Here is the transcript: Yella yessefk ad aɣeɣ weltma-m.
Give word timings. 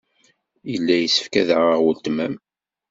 Yella 0.71 0.95
yessefk 0.97 1.33
ad 1.41 1.49
aɣeɣ 1.57 1.79
weltma-m. 1.83 2.35